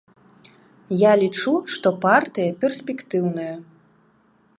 Я 1.01 1.11
лічу, 1.23 1.53
што 1.73 1.87
партыя 2.05 2.57
перспектыўная. 2.65 3.53